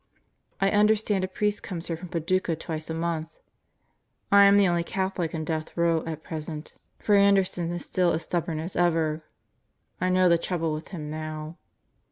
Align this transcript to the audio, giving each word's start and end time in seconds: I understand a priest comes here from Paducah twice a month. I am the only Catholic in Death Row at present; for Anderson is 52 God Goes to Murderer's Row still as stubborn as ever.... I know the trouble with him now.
I 0.59 0.71
understand 0.71 1.23
a 1.23 1.27
priest 1.27 1.61
comes 1.61 1.85
here 1.85 1.95
from 1.95 2.07
Paducah 2.09 2.55
twice 2.55 2.89
a 2.89 2.93
month. 2.95 3.37
I 4.31 4.45
am 4.45 4.57
the 4.57 4.67
only 4.67 4.83
Catholic 4.83 5.31
in 5.31 5.45
Death 5.45 5.77
Row 5.77 6.03
at 6.07 6.23
present; 6.23 6.73
for 6.97 7.13
Anderson 7.13 7.71
is 7.71 7.83
52 7.83 7.85
God 7.85 7.85
Goes 7.85 7.91
to 7.93 8.01
Murderer's 8.01 8.15
Row 8.15 8.15
still 8.15 8.15
as 8.15 8.23
stubborn 8.23 8.59
as 8.59 8.75
ever.... 8.87 9.23
I 10.01 10.09
know 10.09 10.27
the 10.27 10.39
trouble 10.39 10.73
with 10.73 10.87
him 10.87 11.11
now. 11.11 11.57